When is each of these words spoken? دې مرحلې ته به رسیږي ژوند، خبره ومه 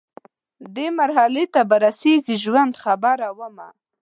دې 0.75 0.87
مرحلې 0.99 1.43
ته 1.53 1.61
به 1.69 1.75
رسیږي 1.85 2.35
ژوند، 2.43 2.73
خبره 2.83 3.29
ومه 3.37 3.67